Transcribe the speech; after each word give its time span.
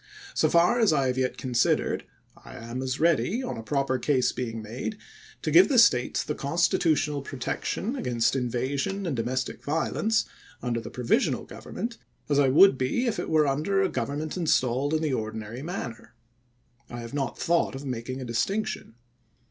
So 0.33 0.49
far 0.49 0.79
as 0.79 0.91
I 0.91 1.05
have 1.05 1.17
yet 1.19 1.37
considered, 1.37 2.05
I 2.35 2.55
am 2.55 2.81
as 2.81 2.99
ready, 2.99 3.43
on 3.43 3.55
a 3.55 3.61
proper 3.61 3.99
case 3.99 4.35
made, 4.35 4.97
to 5.43 5.51
give 5.51 5.69
the 5.69 5.77
State 5.77 6.23
the 6.25 6.33
Constitutional 6.33 7.21
protection 7.21 7.95
against 7.95 8.35
invasion 8.35 9.05
and 9.05 9.15
domestic 9.15 9.63
violence, 9.63 10.25
under 10.59 10.81
the 10.81 10.89
provisional 10.89 11.45
government, 11.45 11.99
as 12.29 12.39
I 12.39 12.47
would 12.47 12.79
be 12.79 13.05
if 13.05 13.19
it 13.19 13.29
were 13.29 13.45
under 13.45 13.83
a 13.83 13.89
government 13.89 14.37
installed 14.37 14.95
in 14.95 15.03
the 15.03 15.13
ordinary 15.13 15.61
manner. 15.61 16.15
I 16.89 17.01
have 17.01 17.13
not 17.13 17.37
thought 17.37 17.75
of 17.75 17.85
making 17.85 18.19
a 18.19 18.25
distinction. 18.25 18.95